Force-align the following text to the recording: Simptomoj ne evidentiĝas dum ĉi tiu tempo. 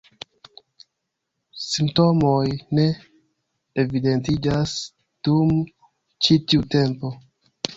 Simptomoj 1.65 2.47
ne 2.79 2.87
evidentiĝas 3.83 4.75
dum 5.29 5.55
ĉi 6.25 6.41
tiu 6.49 6.67
tempo. 6.79 7.13